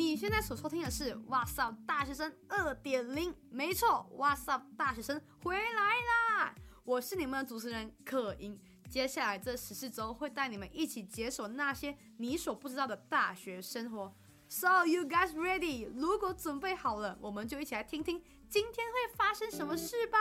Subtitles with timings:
[0.00, 5.96] 你现在所收听的是《哇塞大学生二点零》，没错，《哇塞大学生》回来
[6.40, 6.54] 啦！
[6.84, 8.58] 我是你们的主持人可盈。
[8.88, 14.10] 接下来这十四周会带你们一起解锁那些你所不知道的大学生活。
[14.48, 15.92] So you guys ready？
[15.94, 20.18] 如果准备好了，我们就一起来听听今天会发生什么事吧。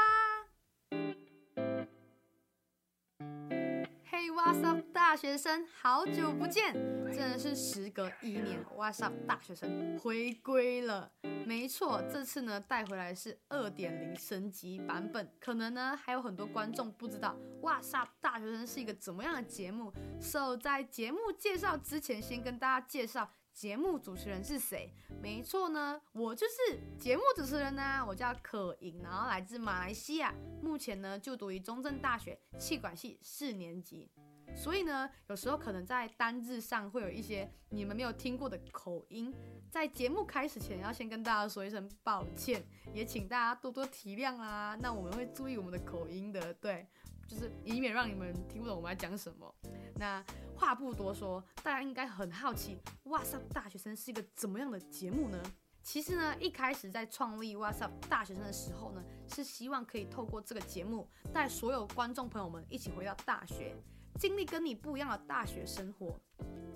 [4.31, 4.53] 哇
[4.93, 6.73] 大学生，好久不见！
[7.11, 11.11] 真的是时隔一年，What's up，大学生回归了。
[11.45, 15.31] 没错，这次呢带回来是二点零升级版本。
[15.39, 19.91] 可能呢还有很多观众不知道，What's up，大学生是一个怎么样的节目。
[20.21, 23.31] So 在节目介绍之前，先跟大家介绍。
[23.51, 24.93] 节目主持人是谁？
[25.21, 34.09] 没错呢，我就是节目主持人呢、我叫可盈，然后来自马来西亚，目前呢就读于中正大学气管系四年级。
[34.55, 39.33] 所以呢，有时候可能在单字上会有一些你们没有听过的口音。
[39.69, 44.75] 在节目开始前，要先跟大家说一声抱歉，也请大家多多体谅啦。
[44.81, 46.87] 那我们会注意我们的口音的，对，
[47.27, 49.53] 就是以免让你们听不懂我们在讲什么。
[49.95, 50.23] 那
[50.55, 55.41] 话不多说，大家应该很好奇，What's Up 大学生是一个怎么样的节目呢？
[55.83, 63.75] 其实呢，一开始在创立 What's Up 大学生的时候呢，是希望可以透过这个节目，带所有观众朋友们一起回到大学，
[64.19, 66.19] 经历跟你不一样的大学生活。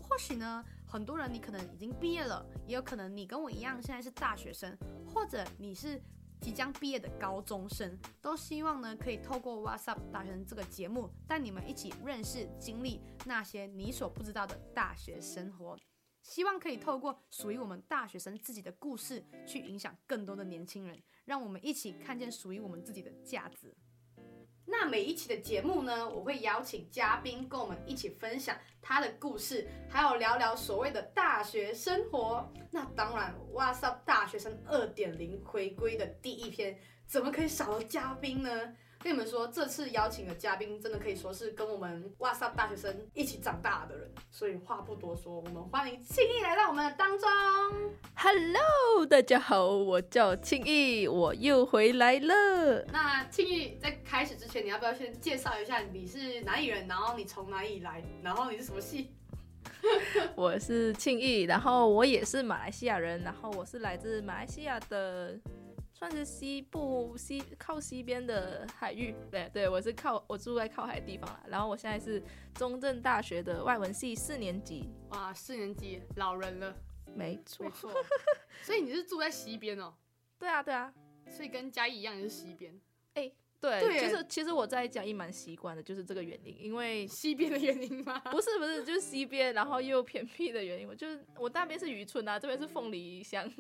[0.02, 6.02] 或许呢，很多人你可能已经毕业了，也有可能你跟我一样现在是大学生，或者你是。
[6.41, 15.78] 即将毕业的高中生都希望呢，可以透过 What's Up 大学生这个节目，带你们一起认识、经历那些你所不知道的大学生活。
[16.22, 23.73] 希望可以透过属于我们大学生自己的故事，去影响更多的年轻人，让我们一起看见属于我们自己的价值。
[24.75, 32.52] 那每一期的节目呢，我会邀请嘉宾跟我们一起分享他的故事，还有聊聊所谓的大学生活。
[32.71, 38.73] 那当然哇塞大学生二点零回归的第一篇，怎么可以少了嘉宾呢？
[39.03, 47.30] 跟你们说，这次邀请的嘉宾真的可以说是跟我们 What's Up 大学生一起长大的人，所以话不多说，我们欢迎庆义来到我们的当中。
[48.16, 52.86] Hello，大家好，我叫庆义，我又回来了。
[52.94, 59.12] 那庆义在开始之前，你要不要先介绍一下你是哪里人，然后你从哪里来，然后你是什么系？
[60.34, 65.38] 我是庆义，然后我也是马来西亚人，然后我是来自马来西亚的。
[66.03, 71.41] 算是西部西靠西边的海域，对对，我是靠我住在靠海的地方啦。
[71.47, 72.22] 然后我现在是
[72.56, 74.90] 中正大学的外文系四年级。
[75.12, 76.75] 哇，四年级老人了，
[77.16, 77.90] 没错，没错。
[78.64, 79.94] 所以你是住在西边哦？
[80.38, 80.94] 对啊，对啊。
[81.30, 82.74] 所以跟嘉义一样也是西边。
[83.14, 88.20] 哎、欸，对，对其实其实我在嘉义蛮习惯的，就是这个原因，因为西边的原因吗？
[88.30, 90.85] 不是不是，就是西边，然后又偏僻的原因。
[90.85, 93.50] 我就是我那边是渔村啊，这边是凤梨乡。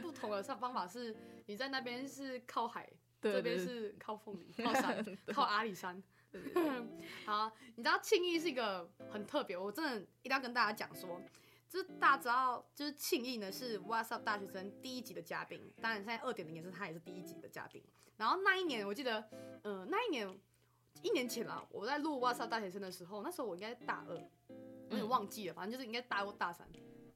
[0.00, 2.90] 不同的上方法是，你在那边是靠海，
[3.20, 6.02] 这边是靠凤梨、 靠山、 靠阿里山。
[7.24, 11.20] 好，你知道庆义是一个很特别，我真的一定要跟大家讲说，
[11.68, 17.80] 就是大家知道，就是庆义呢是 What's Up 大学生第一集的嘉宾，当然现在二点零也是他也是第一集的嘉宾。
[18.16, 19.20] 然后那一年我记得，
[19.62, 20.38] 嗯、呃，那一年
[21.02, 24.16] 一年前了，我在录 What's Up 大学生的时候，那时候我应该是大二，
[24.90, 26.66] 有点忘记了，反正就是应该大二大三，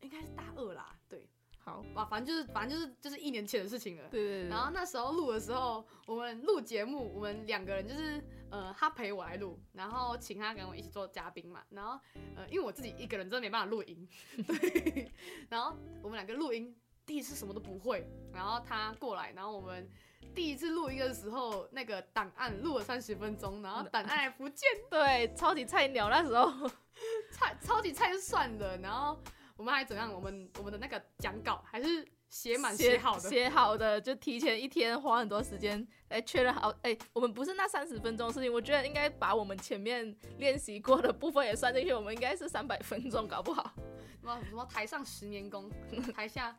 [0.01, 1.29] 应该是大二啦，对。
[1.69, 4.09] 好，哇，反正就是，反正就是，就是一年前的事情了。
[4.09, 4.49] 对对对。
[4.49, 11.63] 然后那时候录的时候，我们录节目，我们两个人就是，呃，他陪我来录，然后请他跟我一起做嘉宾嘛。
[11.69, 12.01] 然后，
[12.35, 14.09] 呃，因为我自己一个人真的没办法录音，
[14.49, 15.13] 对。
[15.51, 16.75] 然后我们两个录音，
[17.05, 18.09] 第一次什么都不会。
[18.33, 19.87] 然后他过来，然后我们
[20.35, 24.67] 第一次录音的时候，那个档案录了三十分钟，然后档案还不见。
[24.89, 26.67] 对，超级菜鸟那时候，
[27.31, 29.21] 菜超级菜就算了，然后。
[29.59, 30.11] 我们还怎样？
[30.15, 36.73] 我们我们的那个讲稿还是写满写好的，写好的就提前一天花很多时间来确认好。
[36.83, 41.93] 哎，我们不是那三十分钟的事情，我觉得应该把我们前面练习过的部分也算进去。
[41.93, 43.73] 我们应该是三百分钟，搞不好。
[44.21, 45.69] 什么什么台上十年功，
[46.15, 46.57] 台下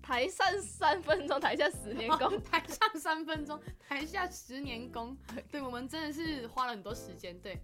[0.00, 5.16] 台上三分钟，台下十年功， 台上三分钟，台下十年功。
[5.50, 7.58] 对，我们真的是花了很多时间，对。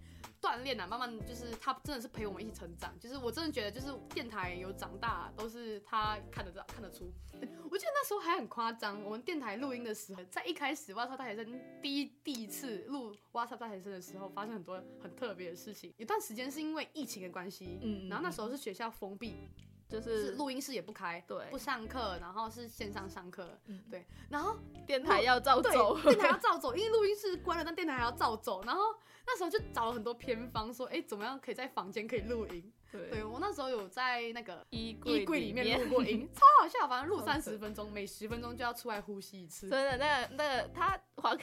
[0.45, 2.93] 锻炼啊，慢慢就是他真的是陪我们一起成长。
[2.99, 7.11] 就是我真的觉得，就是电台有长大，都是他看得到、看得出。
[7.71, 15.91] 我记得那时候还很夸张，我们电台录音的时候，在一开始 What's Up 大学生第一第一次录 What's Up 大学生的时候，发生很多很特别的事情。
[15.97, 19.49] 有段时间是因为疫情的关系，嗯，然后那时候是学校封闭，
[19.89, 24.55] 就是录音室也不开，对，不上课，然后是线上上课，嗯，对，然后
[24.85, 28.63] 电台要照走，电台要照走，因为录音室关了，但电台还要照走。
[28.63, 28.95] 然后
[29.27, 32.71] 那时候就找了很多偏方，说，哎，怎么样可以在房间可以录音？
[32.91, 39.69] 对，我那时候有在那个衣柜衣柜里面录过音， 超好笑，反正录三十分钟，每十分钟就要出来呼吸一次。
[39.69, 41.37] 真的，那个那个他黄。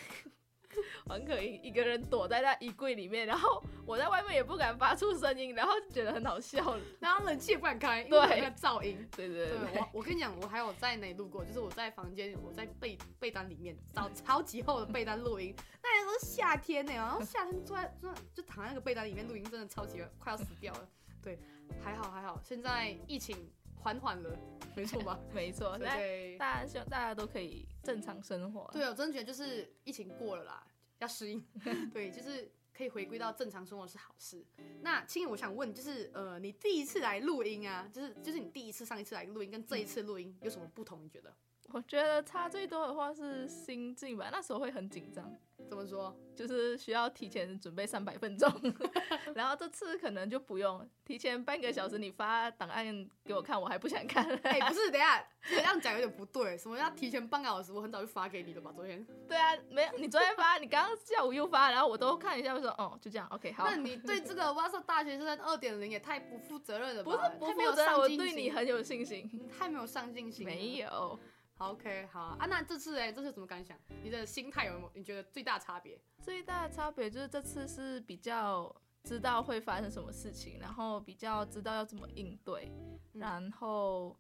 [1.07, 9.09] 黄可英一个人躲在那衣柜里面，然后我在外面也不敢发出声音，然后觉得很好笑，然后冷气也不敢开，因为那个噪音。
[9.17, 20.89] 对对对，对，我我跟你讲，我还有在哪里录过，就是我在房间，我在被被单里面找超级厚的被单录音，那时候是夏天呢，然后夏天坐在坐就躺在那个被单里面录音，真的超级快要死掉了。
[21.23, 21.39] 对，
[21.83, 23.37] 还好还好，现在疫情
[23.83, 24.39] 缓缓了，
[24.77, 25.19] 没错吧？
[25.35, 28.71] 没错，对，大家希望大家都可以正常生活。
[28.73, 30.67] 对，我真的觉得就是疫情过了啦。
[30.99, 31.45] 要适应，
[31.93, 34.47] 对，就是可以回归到正常生活是好事。
[34.83, 41.03] 那青影，我想问，就是呃，你第一次来录音啊，就是就是你第一次上一次来录音，跟这一次录音有什么不同？
[41.05, 41.35] 你觉得？
[41.73, 45.33] 我觉得差最多的话是心境吧，那时候会很紧张。
[45.69, 46.15] 怎么说？
[46.35, 48.51] 就是需要提前准备三百分钟，
[49.35, 51.99] 然后这次可能就不用提前半个小时。
[51.99, 52.85] 你发档案
[53.25, 54.27] 给我看，我还不想看。
[54.43, 56.59] 哎、欸， 不是，等一下，这样讲有点不对。
[56.59, 57.73] 什么要提前半个小时？
[57.73, 58.73] 我很早就发给你了吧？
[58.75, 59.07] 昨天？
[59.29, 63.65] 对啊，没有，你昨天发，你刚刚下午又发，然后我都看一下，我说哦，就这样，OK，好。
[63.65, 67.13] 那你对这个 WhatsApp 大学生二点零也太不负责任了吧？
[67.13, 69.31] 不是不负责任，我对你很有信心。
[69.33, 70.45] 你太没有上进心。
[70.45, 71.19] 没有。
[71.59, 72.47] OK，好啊。
[72.47, 73.79] 那这次哎，这次有什么感想？
[74.03, 74.91] 你的心态有没有？
[74.95, 75.99] 你觉得最大差别？
[76.21, 82.69] 最大的差别就是这次是比较知道会发生什么事情，然后比较知道要怎么应对，
[83.15, 84.17] 嗯、然后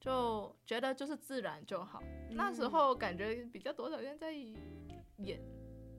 [0.00, 2.02] 就觉得就是自然就好。
[2.30, 5.38] 嗯、那时候感觉比较多少像在演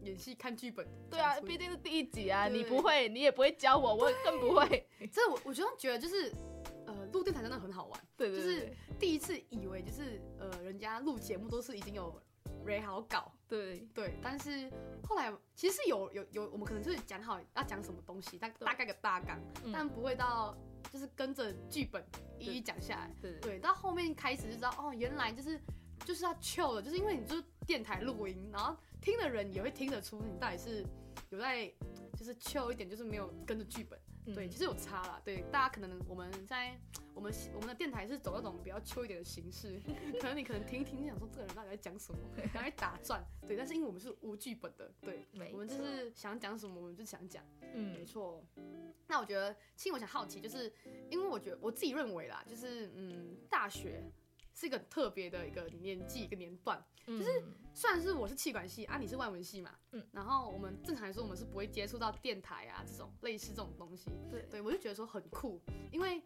[0.03, 0.87] 演戏、看剧本。
[1.11, 4.87] 对啊，毕竟是第一集啊，你不会，你也不会教我，我更不会。
[5.13, 6.33] 这我我就觉得就是。
[7.11, 12.21] 呃，录电台真的很好玩，对就是第一次以为就是呃，人家录节目都是已经有
[12.65, 13.79] ready 好稿，对。
[13.93, 14.71] 对，但是
[15.03, 19.39] 后来其实是有有有，我们可能就是讲好要讲什么东西，大大概个大纲，
[19.71, 20.55] 但不会到
[20.91, 22.03] 就是跟着剧本
[22.39, 23.33] 一一讲下来，对。
[23.33, 25.59] 对，对，到后面开始就知道哦，原来就是
[26.05, 30.85] 就是要 chill 的，就是因为你就是电台录音，然后听的人也会听得出你到底是
[31.29, 31.67] 有在
[32.17, 33.99] 就是 chill 一点，就是没有跟着剧本。
[34.33, 35.21] 对，其实有差啦。
[35.23, 36.77] 对，大家可能我们在
[37.13, 39.79] 我们我们的电台是走那种比较秋一点的形式，
[40.19, 42.19] 可能你可能听一听，你想说这个人到底在讲什么，
[42.53, 43.23] 然后在打转。
[43.47, 47.43] 对，但是因为我们是无剧本的，对，我们就是想讲什么我们就想讲。
[47.73, 48.43] 嗯，没错。
[49.07, 50.71] 那我觉得，其实我想好奇，就是
[51.09, 54.03] 因为我觉得我自己认为啦，就是嗯，大学
[54.53, 56.83] 是一个特别的一个年纪一个年段。
[57.07, 57.43] 就是
[57.73, 64.43] 算是我是气管系啊，你是外文系嘛，嗯，然后我们正常来说我们是不会接触到电台啊这种类似这种东西，对。
[64.51, 65.59] 对，我就觉得说很酷，
[65.91, 66.21] 因为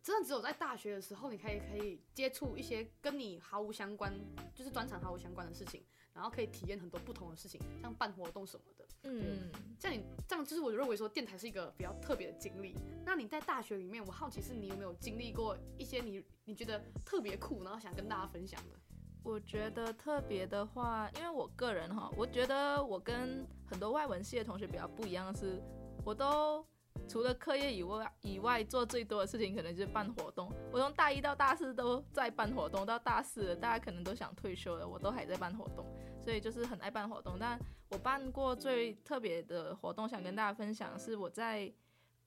[0.00, 4.14] 真的只有在大学的时候，你可以可以接触一些跟你毫无相关，
[4.54, 12.76] 就是专长毫无相关的事情，然后可以体验很多不同的事情，像办活动什么的，嗯，像你这样就是我认为说电台是一个比较特别的经历。
[13.04, 18.78] 那你在大学里面，我好奇是你有没有经历过一些你你觉得特别酷，然后想跟大家分享的？
[19.24, 25.62] 我觉得特别的话，因为我个人哈，我觉得我跟很多外文系的同学比较不一样的是，
[26.04, 26.66] 我都
[27.08, 30.52] 除了课业以外以外做最多的事情，可能就是办活动。
[30.72, 35.86] 我从大一到大四都在办活动，到大四了，大家可能都想退休了，我都还在办活动，
[36.20, 37.36] 所以就是很爱办活动。
[37.38, 37.58] 但
[37.90, 41.72] 我办过最特别的活动，想跟大家分享是我在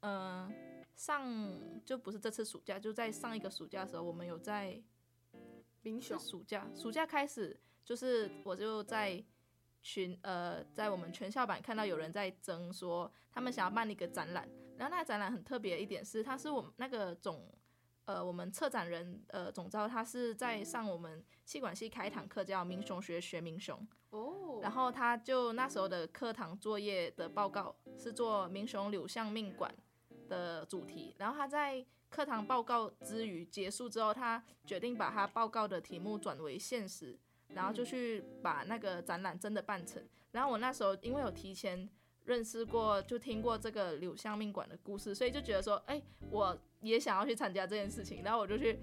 [0.01, 0.53] 嗯、
[0.95, 1.23] 上
[1.83, 4.81] 就不是这次暑假，就在上一个暑假的时候，我们有在。
[6.01, 9.23] 是暑假，暑假开始就是我就在
[9.83, 17.47] 群呃，在我们全校版看到有人在争说他们想要办一个展览，然后那个展览很特别的一点是，他是我们那个总
[18.05, 29.73] 呃我们策展人呃总招，他是在上我们气管系开一堂课叫民雄学学民雄哦，然后他就那时候的课堂作业的报告是做民雄柳巷命馆
[30.29, 31.85] 的主题，然后他在。
[32.07, 40.01] 课堂报告之余结束之后，他决定把他报告的题目转为现实，然后就去把那个展览真的办成。
[40.31, 41.89] 然后我那时候因为有提前
[42.25, 48.23] 认识过，就听过这个柳巷命馆的故事，所以就觉得说，哎，我也想要去参加这件事情。
[48.23, 48.79] 然后我就去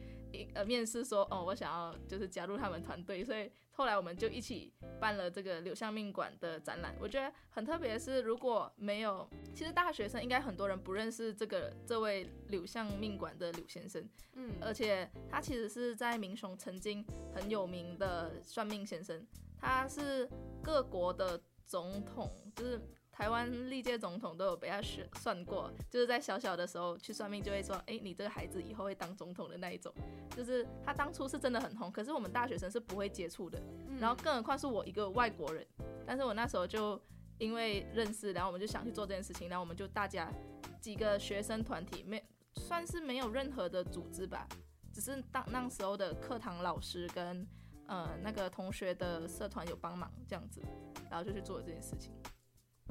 [0.55, 3.51] 呃面试说，哦，我想要就是加入他们团队，所以。
[3.75, 4.71] 后来我们就一起
[5.01, 17.03] 办了这个柳巷命馆的展览，我觉得很特别的是，如果没有，其实大学生应该很多人不认识这个这位柳巷命馆的柳先生，嗯，而且他其实是在民雄曾经
[17.35, 19.27] 很有名的算命先生，
[19.59, 20.29] 他是
[20.63, 22.79] 各国的总统，就是
[23.13, 29.93] 台湾历届总统都有被他选算过，就是在小小的时候去算命，就会说，哎，你这个孩子以后会当总统的那一种。
[30.35, 33.63] 就是他当初是真的很红，可是我们大学生是不会接触的。
[34.01, 35.65] 然后更何况是我一个外国人，
[36.07, 36.99] 但是我那时候就
[37.39, 40.33] 因为认识，然后我们就想去做这件事情，然后我们就大家
[40.81, 44.49] 几个学生团体，没算是没有任何的组织吧，
[44.91, 47.47] 只是当那时候的课堂老师跟
[47.87, 50.63] 呃那个同学的社团有帮忙这样子，
[51.11, 52.11] 然后就去做这件事情。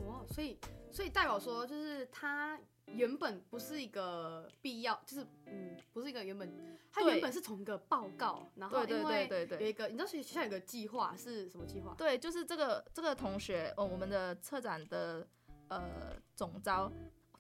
[0.04, 0.58] 哦，所以
[0.92, 6.52] 所以代表说，就是他原本不是一个必要，就是嗯，不是一个原本，
[6.92, 9.28] 他原本是从一个报告，然后因为
[9.60, 11.96] 有一个，你知道学校有个计划是什么计划？
[11.98, 15.26] 对，就是这个这个同学，哦，我们的策展的
[15.70, 16.92] 呃总招，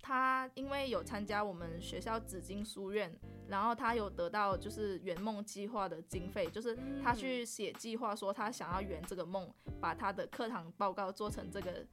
[0.01, 3.13] 他因为有参加我们学校紫金书院，
[3.49, 11.85] 然后他有得到就是圆梦计划的经费，就是他去写计划，说他想要圆这个梦，把他的课堂报告做成这个。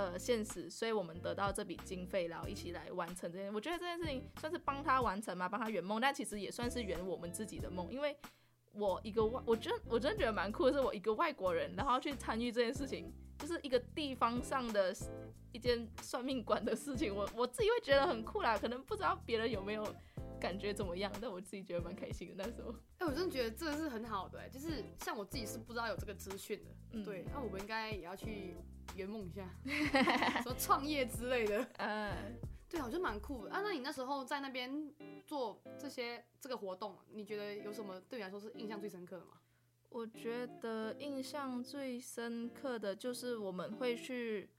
[0.00, 3.52] 呃，现实，所以我们得到这笔经费，然后一起来完成这件。
[3.52, 7.92] 我觉得这件事情算是帮他完成嘛，帮他圆梦，但其实也算是圆我们自己的梦。
[7.92, 8.16] 因为
[8.72, 14.96] 我一个外，我觉得我真的觉得蛮酷的，是我一个外国人，然后去参与这件事情，就是一个地方上的
[15.52, 17.14] 一间算命馆的事情。
[17.14, 19.84] 我我自己会觉得很酷啦，可能不知道别人有没有
[20.40, 22.72] 感觉怎么样，但我自己觉得蛮开心的那时候。
[22.98, 28.56] 哎、欸，我真的觉得这个是很好的、欸，就是像我自己是不知道有这个资讯的，嗯、对，那我们应该也要去。
[28.96, 29.48] 圆梦一下，
[30.42, 32.36] 什么创业之类的， 嗯，
[32.68, 33.60] 对啊，我觉得蛮酷的啊。
[33.62, 34.92] 那你那时候在那边
[35.24, 39.34] 做这些这个活动，你觉得有什么对你来说是印象最深刻的吗？
[39.90, 44.50] 我觉得印象最深刻的就是我们会去。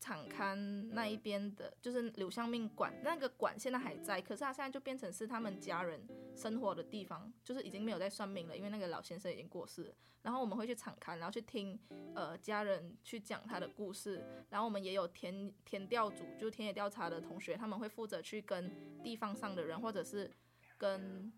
[0.00, 9.94] 场刊那一边的，就是柳相命馆，那个馆现在还在，可是他现在就变成是他们家人生活的地方，就是已经没有在算命了，因为那个老先生已经过世了。
[10.22, 11.78] 然后我们会去场刊，然后去听
[12.14, 18.70] 呃家人去讲他的故事，然后我们也有田田调组，就田野调查的同学，他们会负责去跟
[19.02, 20.30] 地方上的人或者是
[20.78, 21.30] 跟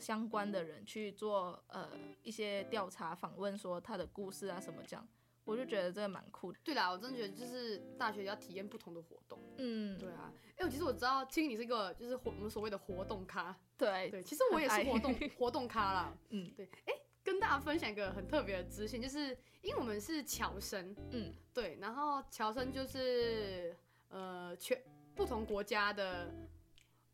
[0.00, 1.88] 相关的人去做呃
[2.24, 5.06] 一些调查访问，说他的故事啊什么这样。
[5.44, 6.58] 我就觉得这个蛮酷的。
[6.64, 9.38] 对啦，我真的觉得就是大学要体验不同的活动。
[9.58, 10.32] 嗯，对啊。
[10.56, 13.54] 哎，我其实我知道，其实你是一个就是活我们所谓的活动咖。
[13.76, 16.16] 对对，其实我也是活动 活动咖啦。
[16.30, 16.68] 嗯，对。
[16.86, 20.94] 哎，跟大家分享一个很特别的资讯，就是因为我们是侨生。
[21.10, 21.76] 嗯，对。
[21.80, 23.76] 然后侨生就是
[24.08, 24.80] 呃全
[25.14, 26.32] 不同国家的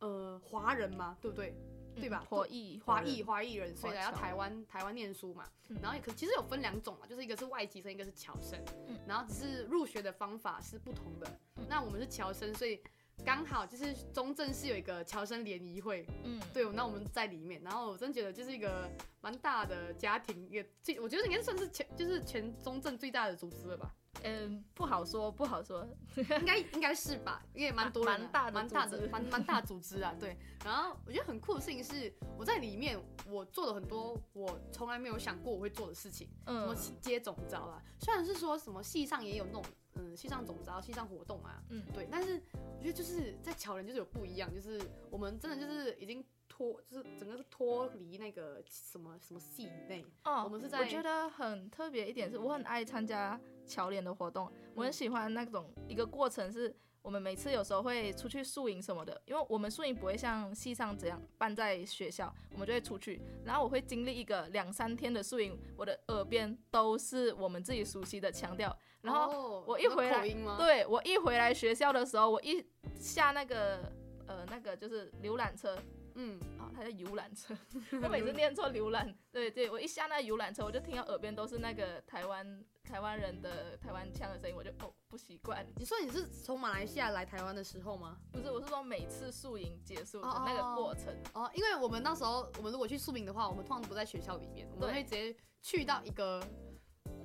[0.01, 1.55] 呃华人嘛，对不对？
[2.01, 2.25] 对吧？
[2.29, 5.45] 华裔、华裔、华裔人，所以来到台湾，台湾念书嘛。
[5.69, 8.59] 嗯、然后也可其实有分两种嘛，就是一个是外籍生，一个是侨生。
[8.89, 11.31] 嗯、然后只是入学的方法是不同的。
[11.57, 12.81] 嗯、那我们是侨生，所以
[13.25, 16.07] 刚好就是中正是有一个侨生联谊会。
[16.25, 17.63] 嗯，对，那我们在里面。
[17.63, 18.91] 然后我真觉得就是一个
[19.21, 23.95] 蛮大的家庭，也最我觉得应该算是全就是全中正最大的组织了吧。
[24.23, 25.87] 嗯，不好说，不好说，
[26.17, 30.37] 应该应该是吧，因为蛮多人，蛮大的， 蛮大的，蛮蛮大组织啊，对。
[30.65, 39.65] 然后我觉得很酷的事情是，我在里面我做了很多我从来没有想过我会做的事情，嗯，什么接总招啊，虽然是说什么戏上也有那种，
[39.95, 42.43] 嗯，戏上总招、戏上活动啊，嗯，对，但是
[42.77, 46.23] 我觉得就是在桥人就是有不一样，就是我们真的就是已经。
[46.61, 50.81] 脱就是整个是脱离那个什么什么系内哦，我们是在。
[50.81, 72.63] 我觉得很特别一点是，我很爱参加侨联的活动，我很喜欢那种一个过程，是我们每次有时候会出去宿营什么的，因为我们宿营不会像系上这样办在学校，我们就会出去，然后我会经历一个两三天的宿营，我的耳边都是我们自己熟悉的腔调，然后我一回来，对，我一回来学校的时候，我一
[72.99, 73.91] 下那个
[74.27, 75.75] 呃那个就是浏览车。
[76.23, 77.57] 嗯，啊，他叫游览车，
[78.03, 85.67] 我每次念错游览，对对，我一下那游览车，我就听到耳边都是那个台湾台湾人的台湾腔的声音，我就哦不习惯。
[85.77, 88.19] 你说你是从马来西亚来台湾的时候吗？
[88.31, 91.07] 不是，我是说每次宿营结束的那个过程。
[91.33, 96.43] 哦，哦，因为我们那时候我们如果去宿营的话，我们通常不在学校里面，我们会直接去到一个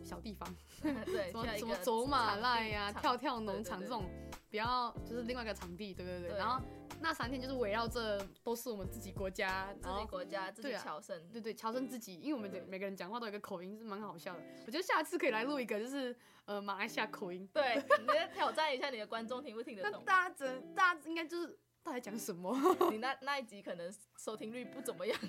[0.05, 0.47] 小地方，
[1.03, 4.05] 对， 什么什么走马濑呀、跳跳农场这种
[4.49, 6.63] 比较就是另外一个场地，对对对，然后。
[7.05, 14.41] 那三天就是围绕着都是我们自己国家，自己国家自己侨生，对对，侨生自己，因为我们每个人讲话都有一个口音，是蛮好笑的。
[14.65, 20.03] 我觉得下次可以来录一个，就是呃马来西亚口音，对， 你再挑战一下你的观众听不听得懂？
[20.03, 22.57] 大家这大家应该就是到底讲什么？
[22.89, 25.19] 你那那一集可能收听率不怎么样，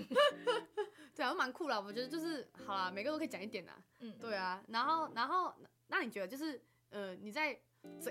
[1.14, 1.78] 对啊，蛮酷啦。
[1.78, 3.76] 我觉得就是好啦，每个都可以讲一点啦。
[4.00, 5.52] 嗯，对啊，然后然后
[5.88, 7.60] 那你觉得就是呃你在。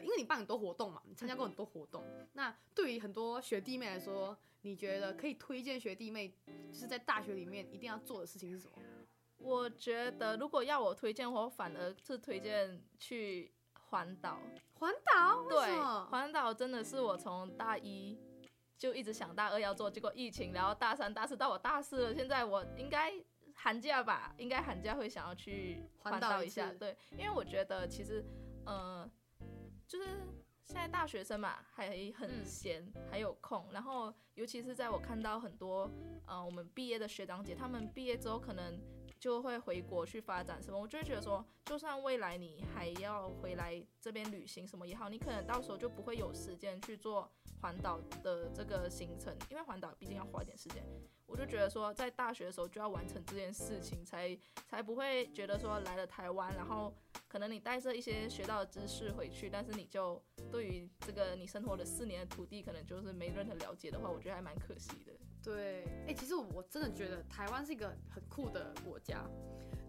[0.01, 2.03] 因为你办很多活动嘛，你参加过很多活动。
[2.34, 6.34] 那对于很多学弟妹来说，你觉得可以推荐学弟妹，
[6.72, 8.77] 就是在大学里面一定要做的事情是什么？
[9.38, 13.51] 我觉得如果要我推荐，我反而是推荐去
[13.89, 14.39] 环岛。
[14.79, 15.44] 环岛？
[15.48, 15.79] 对，
[16.10, 18.17] 环岛真的是我从大一
[18.77, 23.13] 就一直想大二要做，结果疫情，然后大三、大四到我大四了，现在我应该
[23.53, 26.72] 寒假吧，应该寒假会想要去环岛一下。
[26.74, 28.25] 对，因为我觉得其实，
[28.65, 29.10] 呃，
[29.88, 30.06] 就是。
[30.68, 33.68] 现在大学生嘛，还很闲，嗯、还有空。
[33.72, 35.88] 然后，尤其是在我看到很多，
[36.25, 38.75] 呃，我们毕业的学长姐，他们毕业之后可能
[39.20, 47.28] 就会回国去发展什么，我就会觉得说，就算未来你还要回来这边旅行什么也好，你可能到时候就不会有时间去做
[47.60, 50.86] 环岛的这个行程，因为环岛毕竟要花一点时间。
[51.26, 56.94] 我就觉得说，在大学的时候就要完成这件事情，才才不会觉得说来了台湾，然后。
[57.28, 65.12] 可能你带着一些学到的知识回去，但是你就对于这个你生活的四年的土地，可能就是没任何了解的话，我觉得还蛮可惜的。
[65.44, 69.28] 对，哎、其实我真的觉得台湾是一个很酷的国家。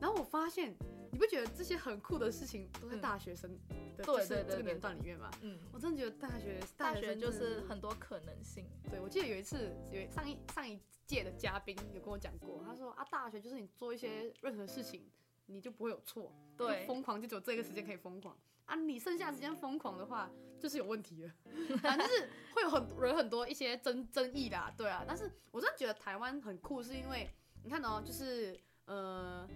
[0.00, 0.75] 然后我发现，
[1.11, 3.50] 你不觉得这些很酷的事情都在大学生
[3.97, 5.31] 的就是这个年段里面吗？
[5.43, 8.67] 嗯，我真的觉得大学大学就是很多可能性。
[8.91, 15.09] 对，我记得有一次有上一上一届的嘉宾有跟我讲过，他说啊，大学就是你做一些任何事情。
[15.49, 18.75] 你就不会有错，对，疯狂就只有这个时间可以疯狂啊！
[18.75, 21.33] 你剩下时间疯狂的话，就是有问题了，
[21.79, 25.05] 反正就是会有很多人很多一些争争议的，对啊。
[25.07, 27.31] 但是我真的觉得台湾很酷，是因为
[27.62, 29.47] 你看哦，就是呃，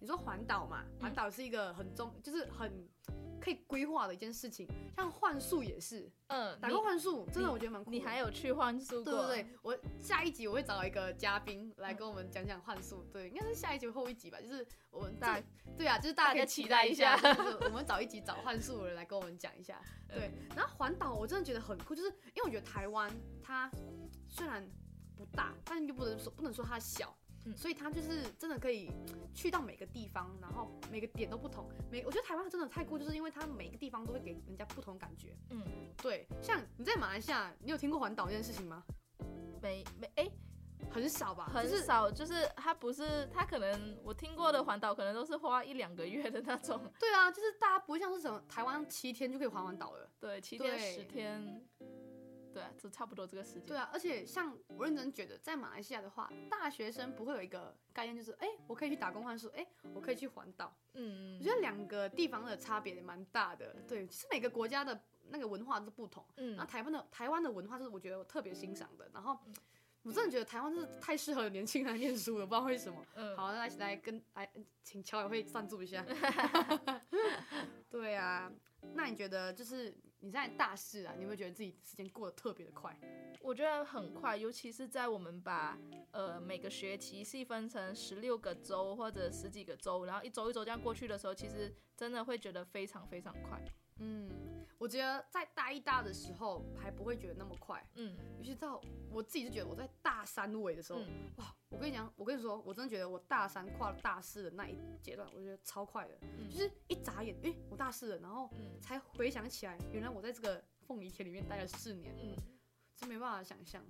[0.00, 2.88] 你说环岛嘛，环岛是一个很重，就是很。
[3.40, 7.88] 可以规划的一件事情，像幻术也是，嗯，打工幻术真的我觉得蛮酷。
[7.88, 9.12] 你还有去幻术过？
[9.12, 15.40] 对对对，我下一集我会找一个嘉宾来跟我们讲讲幻术，对，应该是下一集后一集吧，就是我们大，
[15.76, 20.32] 对啊，就是大家可以期待一下，就是 我们找一集找幻术的人来跟我们讲一下，对。
[20.56, 23.08] 然后环岛我真的觉得很酷，就是因为我觉得台湾
[23.40, 23.70] 它
[24.28, 24.68] 虽然
[25.16, 27.16] 不大，但又不能说不能说它小。
[27.56, 28.90] 所以他就是真的可以
[29.34, 31.68] 去到每个地方，然后每个点都不同。
[31.90, 35.36] 每我觉得台湾真的太酷，就是因为它每个地方都会给人家不同感觉。
[35.50, 35.62] 嗯，
[36.02, 36.26] 对。
[36.42, 38.84] 像你在马来西亚，你有听过环岛这件事情吗？
[39.60, 40.32] 没没哎、欸，
[40.90, 41.50] 很少吧？
[41.52, 46.80] 很少，就是它不是它可能我听过的环岛可能都是花一两个月的那种。
[46.98, 50.10] 对啊，就是大家不会像是什么台湾七天就可以环环岛了。
[50.20, 51.64] 对，七天十天。
[52.52, 53.66] 对啊，就差不多这个时间。
[53.66, 60.74] 对啊，而且像我认真觉得，在马来西亚的话，大学生不会有一个概念，就是哎，我可以去打工换宿，哎，我可以去环岛。
[60.94, 63.76] 嗯，我觉得两个地方的差别也蛮大的。
[63.86, 66.24] 对，其实每个国家的那个文化都是不同。
[66.36, 69.08] 嗯，那台湾的台湾的文化是我觉得我特别欣赏的。
[69.12, 69.38] 然后
[70.02, 73.04] 我真的觉得台湾是太适合年轻人念书了，不知道为什么。
[73.14, 74.50] 嗯， 好，那来来跟来
[74.82, 76.04] 请侨委会赞助一下。
[77.90, 78.50] 对啊，
[78.94, 79.94] 那你觉得就是？
[80.20, 82.98] 你在大四啊，你有没有觉得自己时间过得特别的快？
[83.40, 85.78] 我觉得很快，尤其是在我们把
[86.10, 93.62] 呃每个学期细分成十六个周或者十几个周，然后一周一周这样过去的时候，其实真的会觉得非常非常快。
[94.00, 94.28] 嗯，
[94.78, 97.84] 我觉得在大一、大的时候还不会觉得那么快。
[97.96, 101.54] 嗯，尤其到我自己就觉得我在大三尾的时候，嗯、哇！
[101.70, 108.48] 我跟你讲，我跟你说，我真的觉得我大三跨了大四的那一阶段，我觉得超快的，嗯、就是一眨眼，哎、欸，我大四了，然后
[108.80, 112.36] 才回想起来，原来我在这个凤梨田里面待了四年，嗯，
[112.94, 113.84] 真没办法想象。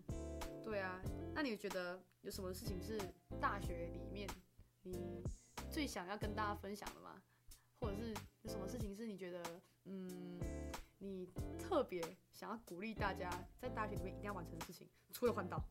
[0.64, 1.02] 对啊，
[1.34, 2.98] 那你觉得有什么事情是
[3.38, 4.26] 大学里面
[4.82, 5.22] 你
[5.70, 7.22] 最想要跟大家分享的吗？
[7.80, 9.42] 或者是有什么事情是你觉得？
[9.88, 10.38] 嗯，
[10.98, 11.26] 你
[11.58, 15.62] 特别想要鼓励大家在大学里面一定要完成的事情，除了环岛，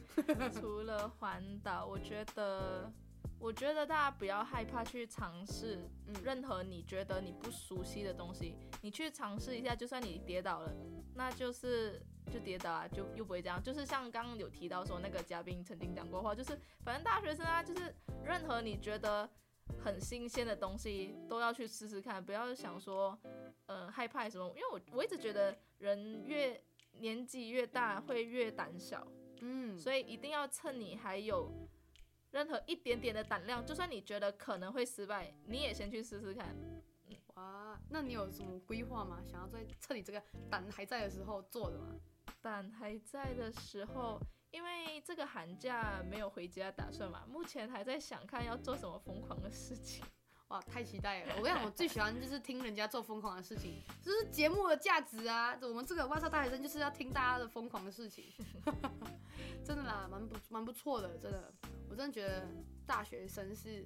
[0.52, 2.90] 除了环岛，我觉得，
[3.38, 5.78] 我觉得大家不要害怕去尝试
[6.24, 10.72] 任何你觉得你不熟悉的东西，你去尝试一下，就算你跌倒了，
[11.14, 12.02] 那就是
[12.32, 13.62] 就跌倒啊，就又不会这样。
[13.62, 19.28] 就是像刚刚有提到说那个嘉宾曾经讲过话，就是反正大学生啊，就是任何你觉得
[19.78, 23.18] 很新鲜的东西都要去试试看，不要想说。
[23.68, 24.48] 呃，害怕什么？
[24.56, 26.60] 因为我我一直觉得人越
[26.92, 29.06] 年纪越大会越胆小，
[29.42, 31.52] 嗯，所以一定要趁你还有
[32.30, 36.56] 任何一点点的胆量，就算你觉得可能会失败，你也先去试试看。
[36.58, 36.82] 嗯，
[37.34, 39.22] 哇，那你有什么规划吗？
[39.22, 41.94] 想要在趁你这个胆还在的时候做的吗？
[42.40, 44.18] 胆还在的时候，
[44.50, 50.02] 因为这个寒假没有回家打算嘛，目前还在想看要做什么疯狂的事情。
[50.48, 51.34] 哇，太期待了！
[51.36, 55.56] 我跟你讲，我最喜欢就是听人家做疯狂的事情， 这是节目的价值啊！
[55.60, 58.32] 我们这个哇塞大学生就是要听大家的疯狂的事情，
[59.62, 61.52] 真的啦，蛮不蛮不错的，真的，
[61.90, 62.48] 我真的觉得
[62.86, 63.84] 大学生是，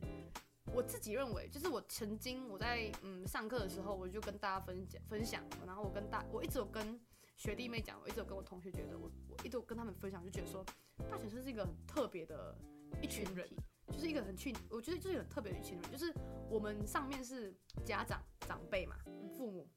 [0.72, 7.00] 我自己认为，就是我曾经我在嗯上课的时候，我就跟大家分享分享，然后我跟大我一直有跟
[7.36, 10.64] 学弟妹讲，我一直有跟我同学觉得，我我一直有跟他们分享，就觉得说
[11.10, 12.56] 大学生是一个很特别的
[13.00, 13.48] 一群人。
[13.90, 16.12] 就是一个很去，我觉得就是很特别的一群人，就是
[16.50, 18.96] 我们上面是家长长辈嘛，
[19.36, 19.68] 父母，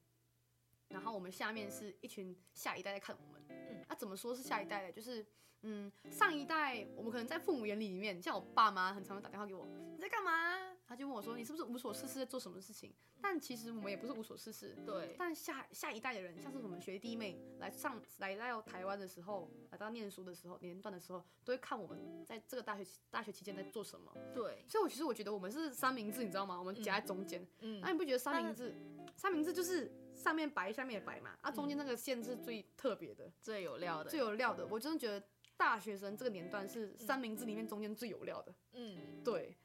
[0.88, 3.42] 然后我们下面是一群下一代在看我们。
[3.48, 4.92] 嗯，那、啊、怎么说是下一代呢？
[4.92, 5.24] 就是，
[5.62, 10.74] 嗯，上一代我们可能在父母眼里里面，像我爸妈很常会打电话给我，你在干嘛？
[10.88, 14.76] 他就问我说：“你是不是无所事事在做什么事情？”但其实我们也不是无所事事。
[14.86, 15.16] 对。
[15.18, 24.12] 但下下一代的人，像是我们学弟妹来上来到台湾的时候，来到念书的时候，年段的时候，都会看我们在这个大学大学期间在做什么。
[24.32, 24.64] 对。
[24.68, 26.56] 所以，我其实我觉得我们是三明治，你知道吗？
[26.56, 27.44] 我们夹在中间。
[27.62, 27.80] 嗯。
[27.80, 28.72] 那、啊、你不觉得三明治？
[29.16, 29.90] 三明治就是
[30.26, 31.38] 上面白，下面也白嘛。
[31.40, 34.66] 啊，中间那个线是最特别的，最有料的，最有料的。
[34.66, 35.24] 我真的觉得
[35.56, 38.52] 大学生这个年段是三明治里面中间最有料的。
[38.72, 39.56] 嗯，对。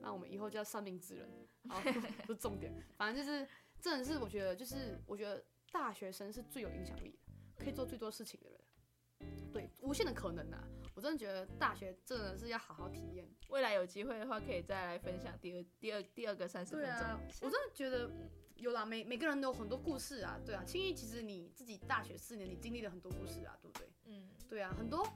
[0.00, 1.28] 那我们以后叫三明治人，
[1.68, 1.80] 好，
[2.26, 3.46] 不是重点，反正就是，
[3.80, 10.64] 真的是我觉得，就是我觉得大学生是最有影响力的，可以做最多事情的人，对，无限的可能啊！
[10.94, 13.28] 我真的觉得大学真的是要好好体验。
[13.50, 16.92] 未来有机会的话，可以再来分享第二、第二、第二个三十分钟。
[16.92, 18.10] 啊，我真的觉得
[18.58, 20.62] 有啦，每每个人都有很多故事啊，对啊。
[20.64, 23.88] 青衣其实你自己大学四年，你经历了很多故事啊，对不对？
[24.06, 25.06] 嗯，对啊，很多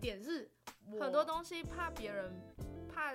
[0.00, 0.50] 点是
[1.00, 2.32] 很多东西怕别人
[2.88, 3.14] 怕。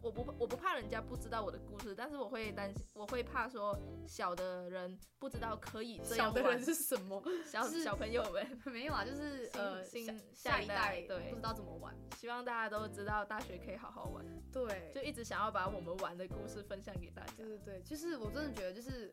[0.00, 6.28] 我不我不怕人家不知道我的故事，但是我会担心，我会怕说小的人不知道可以这样。
[6.28, 7.20] 小的人是什么？
[7.44, 11.94] 小小朋友们 没有啊，就是呃新下一代对不知道怎么玩。
[12.16, 14.24] 希望大家都知道大学可以好好玩。
[14.52, 17.32] 对，就一直想要把我们玩的故事分享给大家。
[17.36, 19.12] 对对对，就是我真的觉得，就是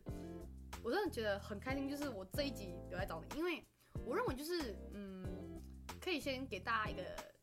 [0.84, 3.63] 我真的觉得很开心，就是我这一集有来找你，因为
[4.06, 5.62] 我认为就是嗯，
[6.00, 7.35] 可以先给大家一个就是。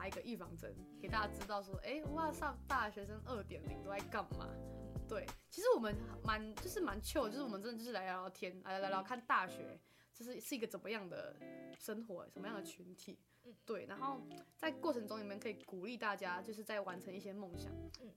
[0.00, 4.48] 打一个预防针，给大家知道说，哎，哇塞，大学生二点零都在干嘛？
[5.06, 9.78] 对，其实我们蛮就是蛮 chill，就是我们真的就是来聊聊天，来来聊看大学，
[10.14, 11.36] 就是是一个怎么样的
[11.78, 13.18] 生活，什么样的群体，
[13.66, 14.22] 对，然后
[14.56, 17.70] 在过程中你们可以鼓励大家，就是在完成一些梦想，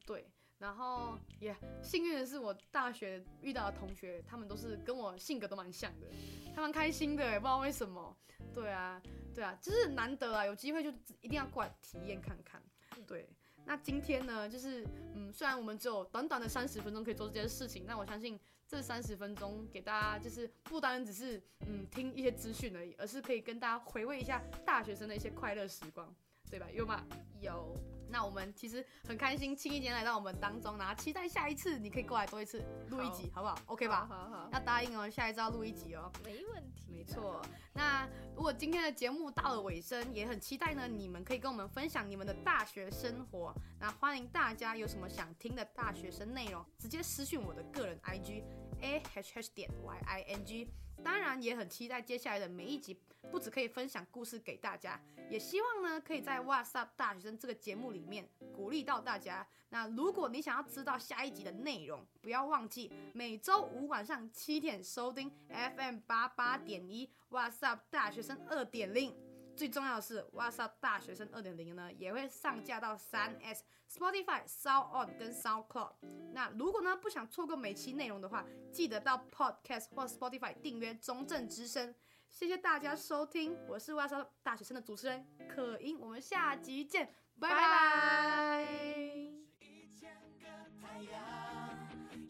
[0.05, 0.25] 对，
[0.63, 6.07] 然后也幸运的是我大学遇到的同学，他们都是跟我性格都蛮像的，
[6.55, 8.15] 还蛮开心的，也不知道为什么，
[8.55, 9.01] 对啊。
[9.35, 12.61] 对啊，就是难得啊，有机会就一定要过来体验看看。
[13.07, 13.27] 对，
[13.65, 26.15] 那今天呢，就是嗯，虽然我们只有短短的三十分钟可以做这件事情，但我相信这三十分钟给大家就是不单只是嗯听一些资讯而已，而是可以跟大家回味一下大学生的一些快乐时光，
[26.53, 26.67] 对吧？
[26.71, 27.03] 有吗？
[27.41, 27.75] 有。
[28.07, 34.05] 那我们其实很开心，青艺今天来到我们当中，然后期待下一次你可以过来多一次录一集，好，好不好？OK 吧？
[34.07, 36.11] 好好好，要答应哦，下一次要录一集哦。
[36.23, 36.93] 没问题。
[36.93, 37.41] 没错。
[37.73, 43.51] 那如果今天的节目到了尾声，也很期待呢，你们可以跟我们分享你们的大学生活。
[43.79, 48.43] 那欢迎大家有什么想听的大学生内容，直接私讯我的个人 IG
[48.83, 50.69] a h h 点 y i n g。
[51.03, 52.97] 当然也很期待接下来的每一集，
[53.31, 54.97] 不只可以分享故事给大家，
[55.29, 59.45] 也希望呢可以在 What's Up 大学生这个节目里面鼓励到大家。
[59.69, 69.13] 那如果你想要知道下一集的内容，不要忘记每周五晚上七点收听 FM 八八点一 What's Up 大学生二点零。
[69.55, 75.93] 最重要的是 What's Up 大学生二点零呢也会上架到三 S、Spotify、SoundOn 跟 SoundCloud。
[76.33, 81.93] 那如果呢不想错过每期内容的话，记得到 Podcast 或 Spotify 订阅中正之声。
[82.27, 89.12] 谢谢大家收听，我是 What's Up 大学生的主持人可英，我们下集见，拜拜。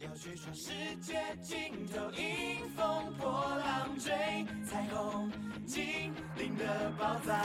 [0.03, 4.11] 要去闯世界尽头，迎风破浪追
[4.65, 5.31] 彩虹，
[5.65, 7.39] 精灵的宝藏。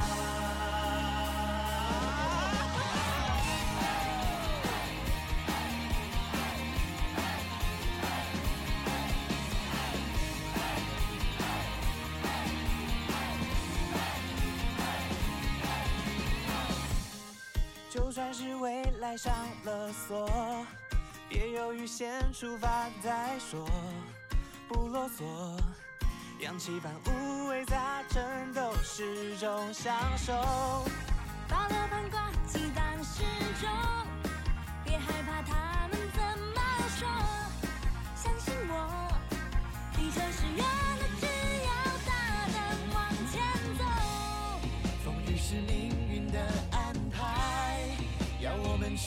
[17.88, 19.32] 就算是未来上
[19.64, 20.28] 了锁，
[21.28, 23.68] 别犹豫，先出发再说，
[24.66, 25.24] 不啰嗦，
[26.40, 30.32] 扬起帆，五味杂陈都是种享受。
[31.48, 33.22] 把罗盘挂起当时
[33.60, 33.68] 钟，
[34.84, 36.22] 别害怕他们怎
[36.54, 36.62] 么
[36.98, 37.06] 说，
[38.16, 39.12] 相信我，
[39.98, 40.46] 你就是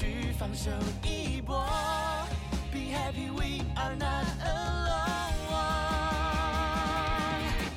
[0.01, 0.71] 去放手
[1.03, 1.63] 一搏
[2.71, 5.37] ，Be happy, we are not alone。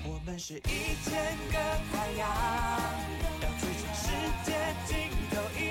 [0.07, 1.59] 我们是一千个
[1.93, 2.27] 太阳，
[3.43, 4.09] 要追逐世
[4.43, 4.57] 界
[4.87, 5.63] 尽头，迎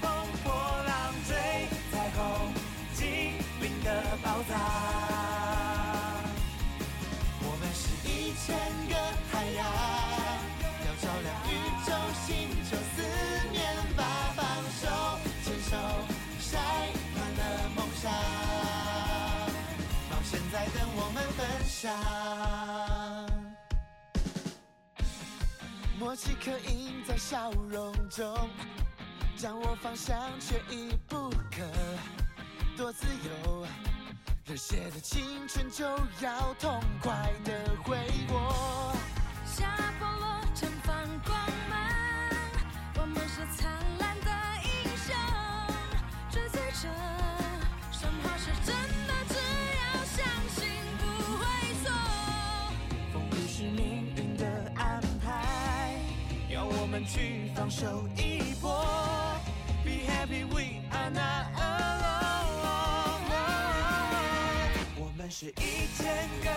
[0.00, 0.10] 风
[0.42, 0.50] 破
[0.84, 1.30] 浪追
[1.92, 2.52] 彩虹，
[2.92, 3.88] 精灵的
[4.20, 4.58] 宝藏。
[7.44, 8.94] 我们是一千个
[9.30, 9.62] 太阳，
[10.84, 11.54] 要照亮宇
[11.86, 11.88] 宙
[12.26, 12.28] 星
[12.68, 12.74] 球
[21.80, 21.90] 上。
[25.98, 28.50] 默契刻印在笑容中，
[29.34, 31.66] 掌握方向却已不可
[32.76, 33.66] 多自由。
[34.44, 35.86] 热血的青春就
[36.20, 37.96] 要痛快的挥
[38.28, 38.92] 霍。
[39.98, 40.19] 风。
[57.60, 58.70] 放手一搏。
[59.84, 62.00] Be happy, we are not alone。
[64.96, 66.50] 我们是一千个